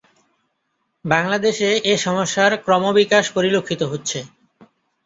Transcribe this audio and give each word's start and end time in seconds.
বাংলাদেশে 1.05 1.69
এসমস্যার 1.93 2.51
ক্রমবিকাশ 2.65 3.25
পরিলক্ষিত 3.35 3.81
হচ্ছে। 3.91 4.19